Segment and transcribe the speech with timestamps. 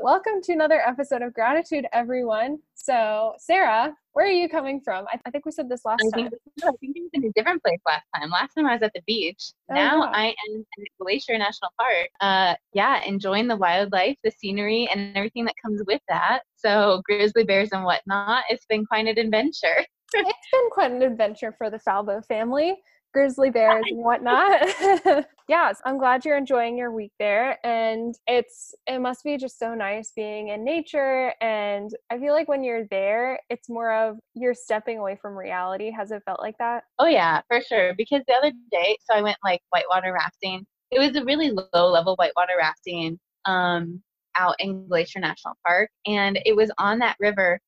[0.00, 2.58] Welcome to another episode of Graditude, everyone.
[2.74, 5.06] So, Sarah, where are you coming from?
[5.12, 6.30] I, I think we said this last I time.
[6.30, 8.30] Think, I think it was in a different place last time.
[8.30, 9.52] Last time I was at the beach.
[9.70, 10.10] Oh, now yeah.
[10.14, 12.08] I am at Glacier National Park.
[12.20, 16.40] Uh, yeah, enjoying the wildlife, the scenery, and everything that comes with that.
[16.54, 18.44] So, grizzly bears and whatnot.
[18.48, 19.84] It's been quite an adventure.
[20.14, 22.76] it's been quite an adventure for the Falbo family
[23.18, 24.60] grizzly bears and whatnot.
[25.48, 27.58] yeah, so I'm glad you're enjoying your week there.
[27.66, 31.34] And it's it must be just so nice being in nature.
[31.40, 35.90] And I feel like when you're there, it's more of you're stepping away from reality.
[35.90, 36.84] Has it felt like that?
[37.00, 37.92] Oh yeah, for sure.
[37.96, 40.64] Because the other day, so I went like whitewater rafting.
[40.92, 44.00] It was a really low level whitewater rafting um
[44.36, 45.90] out in Glacier National Park.
[46.06, 47.58] And it was on that river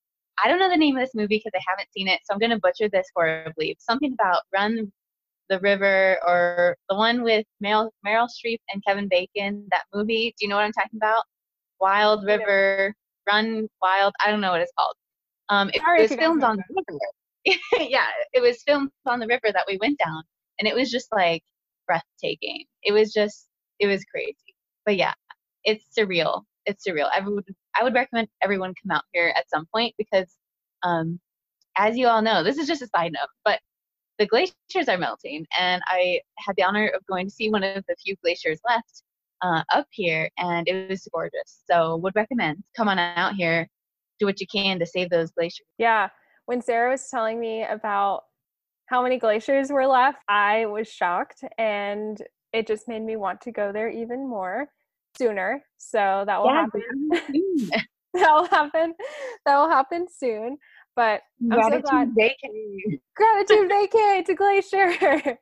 [0.42, 2.38] I don't know the name of this movie because I haven't seen it, so I'm
[2.38, 3.76] going to butcher this horribly.
[3.78, 4.90] Something about Run
[5.50, 10.34] the River or the one with Meryl, Meryl Streep and Kevin Bacon, that movie.
[10.38, 11.24] Do you know what I'm talking about?
[11.80, 12.94] Wild River,
[13.28, 14.14] Run Wild.
[14.24, 14.94] I don't know what it's called.
[15.48, 17.58] Um, it, it was filmed on the river.
[17.90, 20.22] yeah, it was filmed on the river that we went down,
[20.58, 21.42] and it was just like
[21.86, 22.64] breathtaking.
[22.84, 23.48] It was just,
[23.80, 24.36] it was crazy.
[24.86, 25.14] But yeah,
[25.64, 26.42] it's surreal.
[26.66, 27.10] It's surreal.
[27.12, 27.44] I would,
[27.78, 30.36] I would recommend everyone come out here at some point because,
[30.84, 31.18] um,
[31.76, 33.58] as you all know, this is just a side note, but
[34.20, 37.82] the glaciers are melting, and I had the honor of going to see one of
[37.88, 39.02] the few glaciers left
[39.40, 41.62] uh, up here, and it was gorgeous.
[41.68, 43.66] So, would recommend come on out here,
[44.18, 45.66] do what you can to save those glaciers.
[45.78, 46.10] Yeah,
[46.44, 48.24] when Sarah was telling me about
[48.86, 52.20] how many glaciers were left, I was shocked, and
[52.52, 54.68] it just made me want to go there even more
[55.16, 55.62] sooner.
[55.78, 57.70] So that will yeah, happen.
[58.14, 58.94] that will happen.
[59.46, 60.58] That will happen soon.
[61.00, 62.14] But gratitude I'm so glad.
[62.14, 63.00] vacay.
[63.16, 64.90] Graditude vacay to Glacier.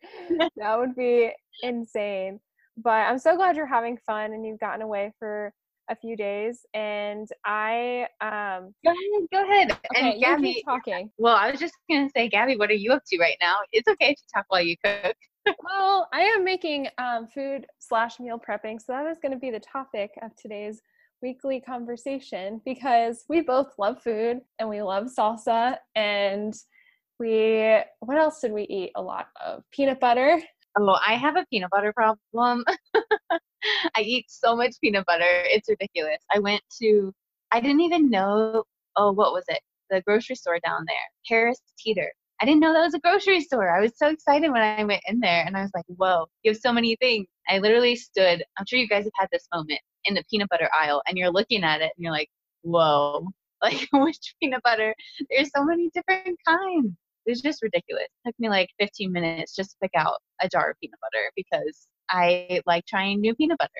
[0.57, 1.33] that would be
[1.65, 2.39] insane.
[2.77, 5.53] But I'm so glad you're having fun and you've gotten away for
[5.91, 6.65] a few days.
[6.75, 9.73] And I um go ahead, go ahead.
[9.73, 11.11] Okay, and Gabby, keep talking.
[11.19, 13.57] Well, I was just gonna say, Gabby, what are you up to right now?
[13.73, 15.17] It's okay to talk while you cook.
[15.65, 19.51] well, I am making um, food slash meal prepping, so that is going to be
[19.51, 20.83] the topic of today's
[21.23, 26.55] weekly conversation because we both love food and we love salsa and
[27.19, 29.63] we what else did we eat a lot of?
[29.73, 30.41] Peanut butter?
[30.79, 32.65] Oh i have a peanut butter problem.
[33.97, 35.25] I eat so much peanut butter.
[35.27, 36.19] It's ridiculous.
[36.33, 37.13] I went to
[37.51, 38.65] i didn't even know
[38.97, 39.61] oh what was it?
[39.91, 40.97] The grocery store down there
[41.27, 42.13] harris teeter.
[42.41, 43.77] I didn't know that was a grocery store.
[43.77, 46.53] I was so excited when I went in there and I was like, whoa, you
[46.53, 47.27] have so many things.
[47.49, 50.69] I literally stood, I'm sure you guys have had this moment in the peanut butter
[50.75, 52.31] aisle and you're looking at it and you're like,
[52.63, 53.29] whoa,
[53.63, 54.95] like which peanut butter?
[55.31, 56.93] There's so many different kinds.
[57.27, 58.07] It's just ridiculous.
[58.25, 61.31] It took me like 15 minutes just to pick out a jar of peanut butter
[61.37, 63.71] because I like trying new peanut butter.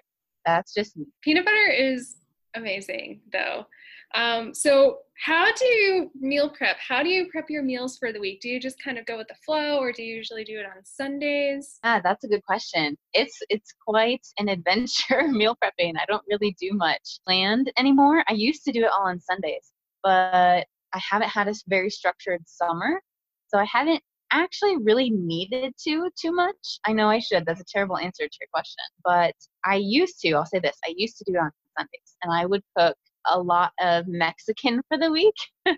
[0.45, 1.07] That's just me.
[1.23, 2.18] Peanut butter is
[2.55, 3.67] amazing though.
[4.15, 6.77] Um, so, how do you meal prep?
[6.79, 8.41] How do you prep your meals for the week?
[8.41, 10.65] Do you just kind of go with the flow, or do you usually do it
[10.65, 11.79] on Sundays?
[11.85, 12.97] Ah, that's a good question.
[13.13, 15.95] It's it's quite an adventure meal prepping.
[15.99, 18.25] I don't really do much planned anymore.
[18.29, 19.73] I used to do it all on Sundays,
[20.03, 23.03] but I haven't had a very structured summer,
[23.49, 26.81] so I haven't actually really needed to too much.
[26.87, 27.45] I know I should.
[27.45, 29.35] That's a terrible answer to your question, but
[29.67, 30.33] I used to.
[30.33, 32.97] I'll say this: I used to do it on Sundays, and I would cook
[33.31, 35.35] a lot of Mexican for the week.
[35.69, 35.77] so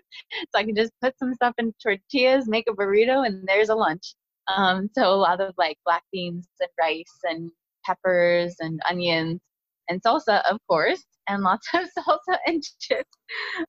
[0.55, 4.15] I can just put some stuff in tortillas, make a burrito, and there's a lunch.
[4.55, 7.51] Um, so a lot of like black beans and rice and
[7.85, 9.39] peppers and onions
[9.89, 13.17] and salsa, of course, and lots of salsa and chips,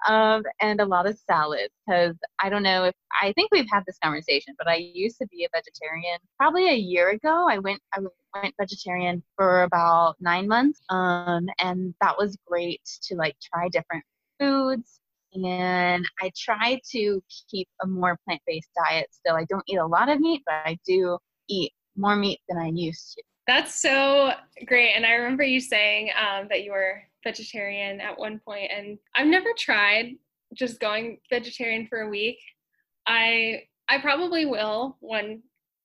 [0.08, 1.72] um, and a lot of salads.
[1.86, 5.26] Because I don't know if I think we've had this conversation, but I used to
[5.28, 6.18] be a vegetarian.
[6.38, 8.00] Probably a year ago, I went I
[8.40, 14.04] went vegetarian for about nine months, um, and that was great to like try different
[14.38, 15.00] foods
[15.34, 19.36] and I try to keep a more plant based diet still.
[19.36, 21.18] I don't eat a lot of meat, but I do
[21.48, 23.22] eat more meat than I used to.
[23.46, 24.32] That's so
[24.66, 24.92] great.
[24.94, 29.26] And I remember you saying um, that you were vegetarian at one point, and I've
[29.26, 30.16] never tried
[30.54, 32.38] just going vegetarian for a week.
[33.06, 35.42] I I probably will one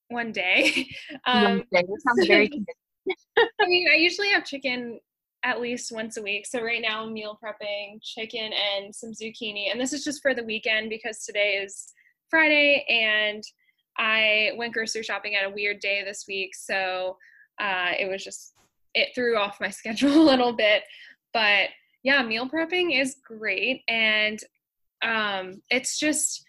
[0.10, 0.88] one day.
[1.26, 2.50] Um, That sounds very
[3.38, 5.00] I mean, I usually have chicken
[5.44, 6.46] at least once a week.
[6.46, 9.72] So right now I'm meal prepping chicken and some zucchini.
[9.72, 11.94] And this is just for the weekend because today is
[12.30, 13.44] Friday and
[13.98, 16.56] I went grocery shopping at a weird day this week.
[16.56, 17.18] So
[17.60, 18.54] uh, it was just,
[18.94, 20.84] it threw off my schedule a little bit.
[21.38, 21.70] But
[22.02, 23.84] yeah, meal prepping is great.
[23.88, 24.40] And
[25.04, 26.44] um, it's just,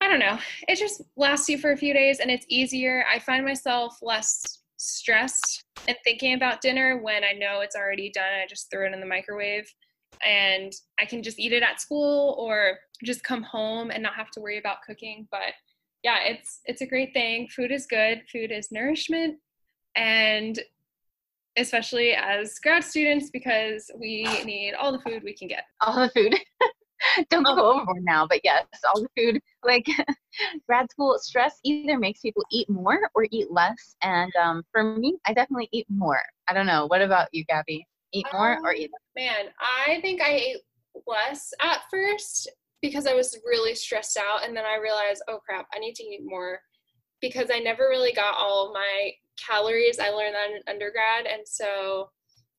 [0.00, 3.04] I don't know, it just lasts you for a few days and it's easier.
[3.08, 8.24] I find myself less stressed and thinking about dinner when I know it's already done.
[8.24, 9.72] I just throw it in the microwave
[10.26, 14.32] and I can just eat it at school or just come home and not have
[14.32, 15.28] to worry about cooking.
[15.30, 15.54] But
[16.02, 17.46] yeah, it's it's a great thing.
[17.54, 18.22] Food is good.
[18.32, 19.38] Food is nourishment
[19.94, 20.58] and
[21.56, 25.64] especially as grad students because we need all the food we can get.
[25.80, 26.34] All the food.
[27.30, 29.40] Don't go overboard now, but yes, all the food.
[29.64, 29.86] Like
[30.68, 33.94] grad school stress either makes people eat more or eat less.
[34.02, 36.20] And um, for me, I definitely eat more.
[36.48, 36.86] I don't know.
[36.86, 37.86] What about you, Gabby?
[38.12, 39.24] Eat more Um, or eat less?
[39.24, 40.56] Man, I think I ate
[41.06, 42.50] less at first
[42.80, 44.44] because I was really stressed out.
[44.44, 46.58] And then I realized, oh crap, I need to eat more
[47.20, 49.12] because I never really got all my
[49.44, 49.98] calories.
[49.98, 51.26] I learned that in undergrad.
[51.26, 52.08] And so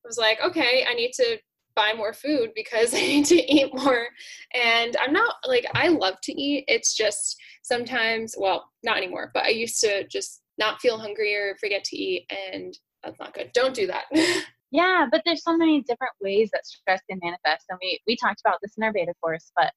[0.03, 1.37] I was like, okay, I need to
[1.75, 4.07] buy more food because I need to eat more.
[4.53, 6.65] And I'm not like, I love to eat.
[6.67, 11.55] It's just sometimes, well, not anymore, but I used to just not feel hungry or
[11.59, 12.29] forget to eat.
[12.53, 13.51] And that's not good.
[13.53, 14.05] Don't do that.
[14.73, 17.65] Yeah, but there's so many different ways that stress can manifest.
[17.69, 19.71] And we, we talked about this in our beta course, but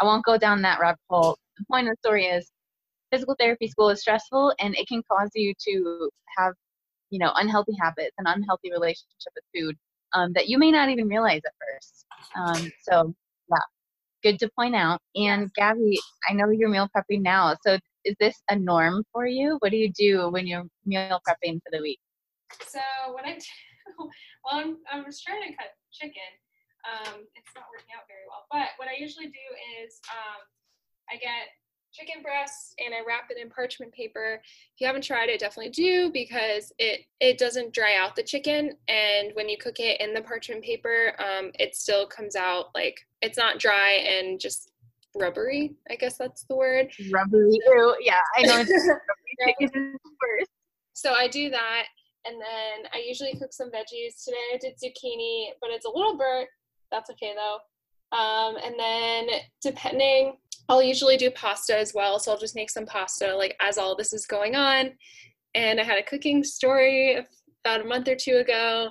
[0.00, 1.36] I won't go down that rabbit hole.
[1.58, 2.50] The point of the story is
[3.10, 6.54] physical therapy school is stressful and it can cause you to have,
[7.10, 9.76] you know, unhealthy habits, and unhealthy relationship with food
[10.14, 12.06] um, that you may not even realize at first.
[12.36, 13.14] Um, so,
[13.50, 13.58] yeah,
[14.22, 15.00] good to point out.
[15.14, 17.56] And Gabby, I know you're meal prepping now.
[17.64, 19.56] So, is this a norm for you?
[19.60, 21.98] What do you do when you're meal prepping for the week?
[22.66, 22.80] So
[23.12, 23.44] what I do,
[23.98, 24.10] well,
[24.52, 26.30] I'm, I'm just trying to cut chicken.
[26.88, 28.46] Um, it's not working out very well.
[28.50, 29.46] But what I usually do
[29.82, 30.40] is um,
[31.10, 31.52] I get
[31.98, 34.40] chicken breasts and I wrap it in parchment paper.
[34.44, 38.72] If you haven't tried it, definitely do because it it doesn't dry out the chicken,
[38.88, 43.00] and when you cook it in the parchment paper, um, it still comes out like
[43.22, 44.70] it's not dry and just
[45.16, 45.74] rubbery.
[45.90, 46.90] I guess that's the word.
[47.10, 47.58] Rubbery.
[48.00, 50.48] Yeah, I know it's rubbery chicken is worse.
[50.92, 51.84] So I do that,
[52.24, 54.24] and then I usually cook some veggies.
[54.24, 56.48] Today I did zucchini, but it's a little burnt.
[56.90, 57.58] That's okay though.
[58.16, 59.26] Um, and then
[59.60, 60.38] depending,
[60.68, 62.18] I'll usually do pasta as well.
[62.18, 64.90] So I'll just make some pasta like as all this is going on.
[65.54, 67.18] And I had a cooking story
[67.64, 68.90] about a month or two ago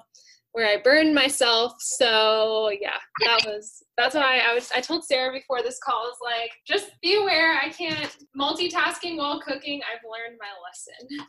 [0.54, 1.74] where I burned myself.
[1.78, 6.08] So yeah, that was that's why I was I told Sarah before this call I
[6.08, 9.82] was like, just be aware I can't multitasking while cooking.
[9.84, 11.28] I've learned my lesson.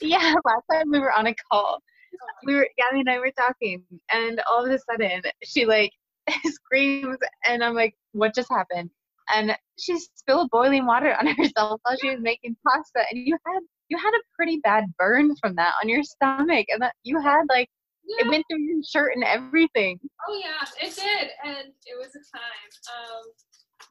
[0.00, 2.26] Yeah, last time we were on a call, oh.
[2.44, 3.82] we were Gabby and I were talking,
[4.12, 5.92] and all of a sudden she like
[6.44, 7.16] screams,
[7.46, 8.90] and I'm like, "What just happened?"
[9.32, 13.60] And she spilled boiling water on herself while she was making pasta, and you had
[13.88, 17.44] you had a pretty bad burn from that on your stomach, and that you had
[17.48, 17.68] like
[18.06, 19.98] it went through your shirt and everything.
[20.28, 22.70] Oh yeah, it did, and it was a time.
[22.92, 23.22] Um,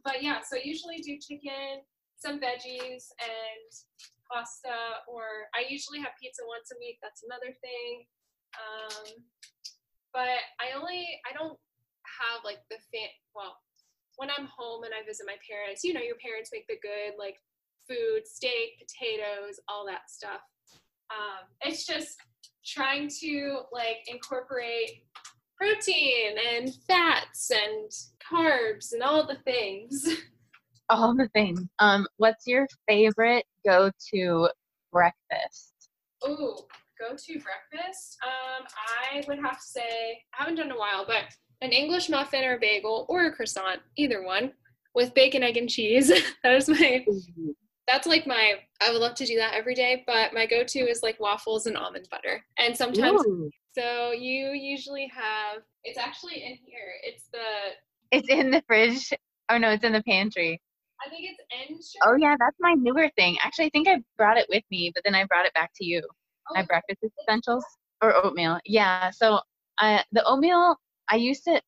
[0.05, 1.81] but yeah, so I usually do chicken,
[2.17, 3.69] some veggies, and
[4.31, 5.01] pasta.
[5.07, 6.99] Or I usually have pizza once a week.
[7.01, 8.05] That's another thing.
[8.53, 9.23] Um,
[10.13, 11.57] but I only I don't
[12.05, 13.09] have like the fan.
[13.33, 13.57] Well,
[14.17, 17.17] when I'm home and I visit my parents, you know, your parents make the good
[17.17, 17.37] like
[17.87, 20.41] food, steak, potatoes, all that stuff.
[21.11, 22.17] Um, it's just
[22.65, 25.03] trying to like incorporate
[25.57, 27.89] protein and fats and
[28.31, 30.07] carbs and all the things.
[30.89, 31.61] All the things.
[31.79, 34.49] Um, what's your favorite go-to
[34.91, 35.73] breakfast?
[36.27, 36.57] Ooh,
[36.99, 38.17] go to breakfast.
[38.21, 38.67] Um,
[39.01, 41.23] I would have to say I haven't done in a while, but
[41.63, 44.51] an English muffin or a bagel or a croissant, either one,
[44.93, 46.09] with bacon, egg, and cheese.
[46.43, 47.05] that is my.
[47.87, 48.55] That's like my.
[48.81, 51.77] I would love to do that every day, but my go-to is like waffles and
[51.77, 53.25] almond butter, and sometimes.
[53.25, 55.63] Ooh, So you usually have.
[55.83, 56.93] It's actually in here.
[57.03, 57.39] It's the.
[58.11, 59.11] it's in the fridge.
[59.49, 60.61] Oh no, it's in the pantry.
[61.05, 61.39] I think it's
[61.69, 62.13] Ensure.
[62.13, 63.37] Oh yeah, that's my newer thing.
[63.43, 65.85] Actually, I think I brought it with me, but then I brought it back to
[65.85, 66.01] you.
[66.51, 67.65] My Oh, breakfast essentials
[68.01, 68.59] or oatmeal.
[68.65, 69.09] Yeah.
[69.11, 69.39] So
[69.81, 70.75] uh, the oatmeal,
[71.09, 71.63] I used it.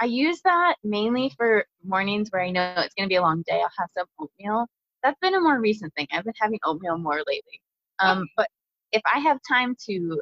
[0.00, 3.42] I use that mainly for mornings where I know it's going to be a long
[3.46, 3.60] day.
[3.60, 4.66] I'll have some oatmeal.
[5.02, 6.06] That's been a more recent thing.
[6.12, 7.60] I've been having oatmeal more lately.
[7.98, 8.48] Um, but
[8.92, 10.20] if I have time to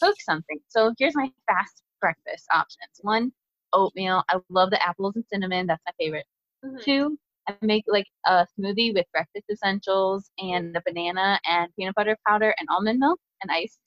[0.00, 2.98] cook something, so here's my fast breakfast options.
[3.02, 3.32] One,
[3.72, 4.24] oatmeal.
[4.28, 5.66] I love the apples and cinnamon.
[5.66, 6.26] That's my favorite.
[6.64, 6.78] Mm-hmm.
[6.84, 7.18] Two,
[7.48, 12.54] I make like a smoothie with breakfast essentials and a banana and peanut butter powder
[12.58, 13.78] and almond milk and ice.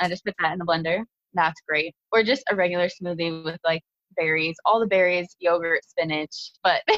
[0.00, 1.04] I just put that in the blender.
[1.34, 1.94] That's great.
[2.12, 3.82] Or just a regular smoothie with like
[4.16, 6.52] berries, all the berries, yogurt, spinach.
[6.62, 6.82] But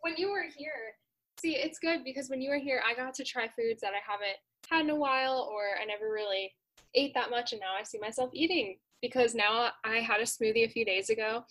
[0.00, 0.94] when you were here,
[1.40, 4.00] see, it's good because when you were here, I got to try foods that I
[4.06, 4.36] haven't
[4.68, 6.52] had in a while or I never really
[6.94, 7.52] ate that much.
[7.52, 11.10] And now I see myself eating because now I had a smoothie a few days
[11.10, 11.44] ago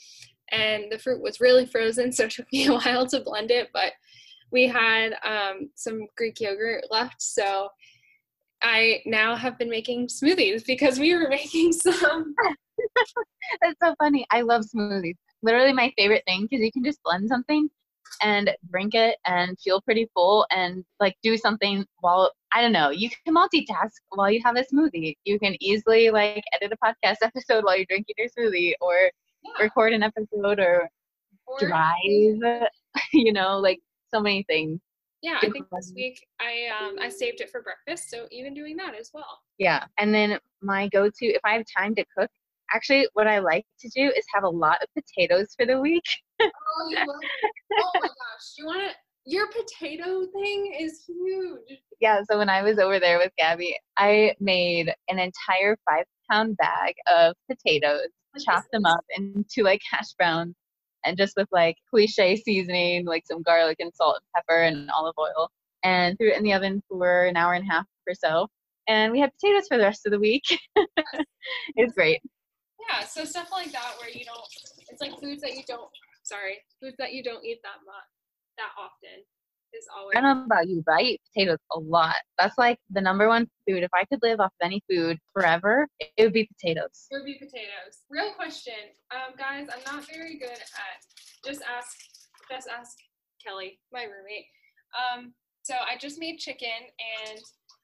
[0.51, 2.11] and the fruit was really frozen.
[2.19, 3.69] So it took me a while to blend it.
[3.73, 3.93] But
[4.51, 7.21] we had um, some Greek yogurt left.
[7.21, 7.69] So
[8.61, 12.35] I now have been making smoothies because we were making some.
[13.61, 14.25] That's so funny.
[14.31, 15.15] I love smoothies.
[15.41, 17.69] Literally my favorite thing because you can just blend something
[18.21, 22.89] and drink it and feel pretty full and like do something while I don't know,
[22.89, 25.15] you can multitask while you have a smoothie.
[25.23, 29.11] You can easily like edit a podcast episode while you're drinking your smoothie or
[29.43, 29.63] yeah.
[29.63, 30.89] record an episode or,
[31.45, 32.67] or drive,
[33.13, 33.79] you know, like
[34.13, 34.79] so many things.
[35.21, 38.77] Yeah, I think this week I um I saved it for breakfast, so even doing
[38.77, 39.39] that as well.
[39.57, 42.29] Yeah, and then my go-to if I have time to cook,
[42.73, 46.05] actually what I like to do is have a lot of potatoes for the week.
[46.41, 46.49] oh,
[46.89, 48.95] oh my gosh, you want to
[49.25, 51.79] your potato thing is huge.
[51.99, 56.57] Yeah, so when I was over there with Gabby, I made an entire five pound
[56.57, 58.07] bag of potatoes,
[58.43, 60.55] chopped them up into like hash browns,
[61.09, 65.15] and just with like cliche seasoning, like some garlic and salt and pepper and olive
[65.19, 65.49] oil,
[65.83, 68.47] and threw it in the oven for an hour and a half or so.
[68.87, 70.43] And we had potatoes for the rest of the week.
[71.75, 72.21] it's great.
[72.87, 74.41] Yeah, so stuff like that where you don't,
[74.89, 75.89] it's like foods that you don't,
[76.23, 78.09] sorry, foods that you don't eat that much,
[78.57, 79.23] that often
[79.73, 80.15] is always.
[80.15, 82.15] I don't know about you, but I eat potatoes a lot.
[82.37, 83.83] That's like the number one food.
[83.83, 87.07] If I could live off of any food forever, it would be potatoes.
[87.11, 88.03] It would be potatoes.
[88.09, 88.73] Real question,
[89.11, 89.67] um, guys.
[89.73, 90.99] I'm not very good at
[91.45, 91.97] just ask,
[92.51, 92.97] just ask
[93.45, 94.47] Kelly, my roommate.
[94.93, 95.33] Um,
[95.63, 96.67] so I just made chicken
[97.27, 97.39] and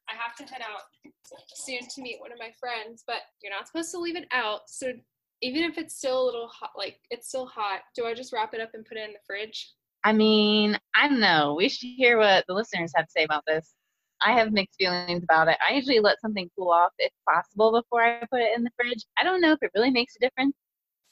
[0.10, 0.84] I have to head out
[1.54, 4.62] soon to meet one of my friends, but you're not supposed to leave it out.
[4.68, 4.94] So
[5.42, 8.54] even if it's still a little hot, like it's still hot, do I just wrap
[8.54, 9.74] it up and put it in the fridge?
[10.06, 11.56] I mean, I don't know.
[11.58, 13.74] We should hear what the listeners have to say about this.
[14.22, 15.58] I have mixed feelings about it.
[15.68, 19.04] I usually let something cool off if possible before I put it in the fridge.
[19.18, 20.56] I don't know if it really makes a difference.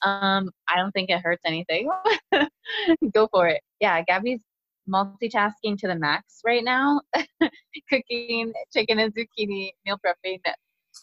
[0.04, 1.90] Um, I don't think it hurts anything.
[3.14, 3.62] Go for it.
[3.80, 4.42] Yeah, Gabby's
[4.88, 7.02] multitasking to the max right now,
[7.90, 10.40] cooking chicken and zucchini meal prepping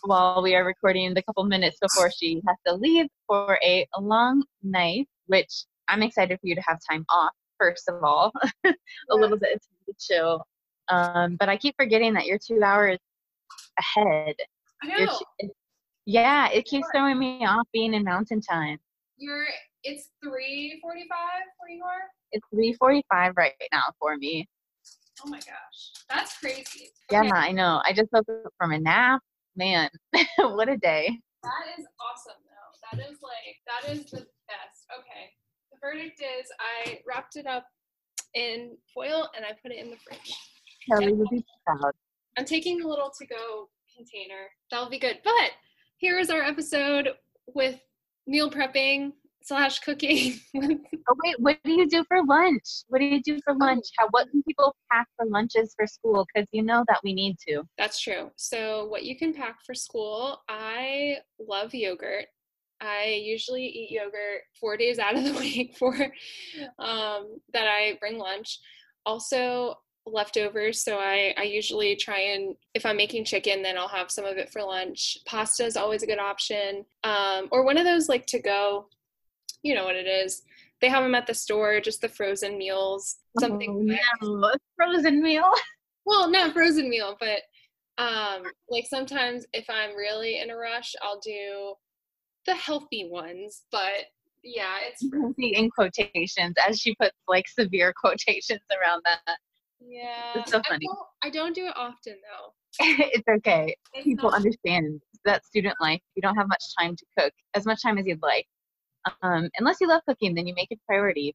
[0.03, 4.45] while we are recording the couple minutes before she has to leave for a long
[4.63, 8.33] night, which I'm excited for you to have time off, first of all,
[8.67, 10.45] a little bit to chill.
[10.88, 12.99] Um, but I keep forgetting that you're two hours
[13.79, 14.35] ahead.
[14.83, 15.07] I know.
[15.40, 15.50] Two,
[16.07, 18.79] yeah, it keeps throwing me off being in mountain time.
[19.19, 19.47] You're
[19.85, 20.81] it's 3:45
[21.59, 22.11] where you are?
[22.33, 24.49] It's 3:45 right now for me.
[25.25, 25.93] Oh my gosh.
[26.09, 26.90] That's crazy.
[27.12, 27.26] Okay.
[27.26, 27.83] Yeah, I know.
[27.85, 29.21] I just woke up from a nap.
[29.57, 29.90] Man,
[30.38, 31.21] what a day.
[31.43, 32.99] That is awesome though.
[32.99, 34.87] That is like that is the best.
[34.99, 35.33] Okay.
[35.83, 37.67] Verdict is I wrapped it up
[38.35, 40.35] in foil and I put it in the fridge.
[40.89, 41.93] Kelly would be proud.
[42.39, 44.49] I'm taking a little to go container.
[44.71, 45.19] That'll be good.
[45.25, 45.53] But
[45.99, 47.11] here is our episode
[47.55, 47.81] with
[48.27, 50.39] meal prepping slash cooking.
[50.57, 52.85] oh wait, what do you do for lunch?
[52.89, 53.59] What do you do for oh.
[53.59, 53.85] lunch?
[53.99, 56.27] How what can people pack for lunches for school?
[56.33, 57.63] Because you know that we need to.
[57.79, 58.31] That's true.
[58.37, 62.27] So what you can pack for school, I love yogurt.
[62.81, 65.95] I usually eat yogurt four days out of the week for
[66.79, 68.59] um, that I bring lunch.
[69.07, 74.11] Also leftovers so I, I usually try and if i'm making chicken then i'll have
[74.11, 77.85] some of it for lunch pasta is always a good option um, or one of
[77.85, 78.87] those like to go
[79.63, 80.43] you know what it is.
[80.81, 83.71] They have them at the store, just the frozen meals, something.
[84.23, 85.51] Oh, no, frozen meal.
[86.07, 87.41] well, not frozen meal, but
[88.03, 91.75] um, like sometimes if I'm really in a rush, I'll do
[92.47, 93.63] the healthy ones.
[93.71, 94.07] But
[94.43, 99.39] yeah, it's healthy in quotations, as she puts like severe quotations around that.
[99.81, 100.87] Yeah, it's so funny.
[100.91, 102.53] I don't, I don't do it often though.
[102.81, 103.75] it's okay.
[103.95, 106.01] It's People not- understand that student life.
[106.15, 108.47] You don't have much time to cook, as much time as you'd like.
[109.23, 111.35] Um, unless you love cooking, then you make it priority.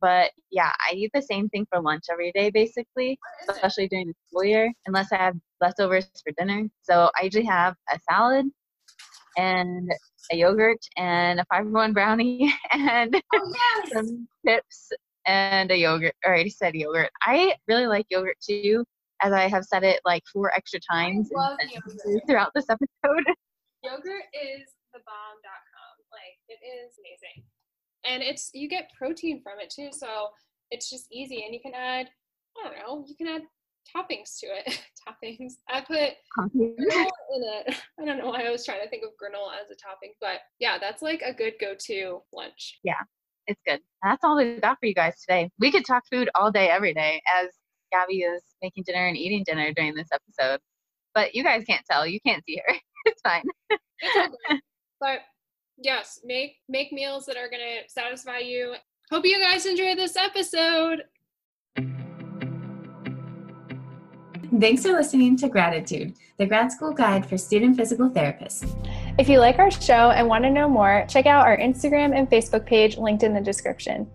[0.00, 3.90] But yeah, I eat the same thing for lunch every day, basically, especially it?
[3.90, 6.68] during the school year, unless I have leftovers for dinner.
[6.82, 8.46] So I usually have a salad,
[9.36, 9.90] and
[10.32, 13.92] a yogurt and a Fiber One brownie and Oh, yes.
[13.92, 14.90] some chips
[15.26, 16.14] and a yogurt.
[16.24, 17.10] I already said yogurt.
[17.22, 18.84] I really like yogurt too,
[19.22, 22.22] as I have said it like four extra times in love sentences yogurt.
[22.28, 23.24] throughout this episode.
[23.84, 25.94] Yogurt is the bomb.com.
[26.10, 27.44] Like it is amazing.
[28.08, 30.28] And it's you get protein from it too, so
[30.70, 32.08] it's just easy and you can add
[32.58, 33.42] I don't know, you can add
[33.94, 34.80] toppings to it.
[35.08, 35.54] toppings.
[35.68, 37.76] I put granola in it.
[38.00, 40.40] I don't know why I was trying to think of granola as a topping, but
[40.58, 42.78] yeah, that's like a good go-to lunch.
[42.82, 43.00] Yeah,
[43.46, 43.80] it's good.
[44.02, 45.50] That's all we've got for you guys today.
[45.58, 47.50] We could talk food all day, every day, as
[47.92, 50.60] Gabby is making dinner and eating dinner during this episode.
[51.14, 52.06] But you guys can't tell.
[52.06, 52.74] You can't see her.
[53.06, 53.44] it's fine.
[53.70, 53.80] It's
[54.14, 54.60] good.
[55.00, 55.20] but
[55.78, 58.74] yes, make make meals that are gonna satisfy you.
[59.10, 61.04] Hope you guys enjoyed this episode.
[64.60, 68.64] Thanks for listening to Graditude, the grad school guide for student physical therapists.
[69.18, 72.30] If you like our show and want to know more, check out our Instagram and
[72.30, 74.08] Facebook page linked in the description.